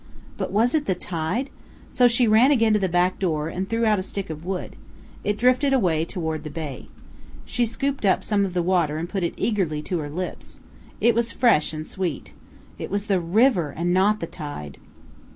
[0.35, 1.51] But was it the tide?
[1.91, 4.75] So she ran again to the back door, and threw out a stick of wood.
[5.23, 6.87] It drifted away toward the bay.
[7.45, 10.61] She scooped up some of the water and put it eagerly to her lips.
[10.99, 12.33] It was fresh and sweet.
[12.79, 14.79] It was the river, and not the tide!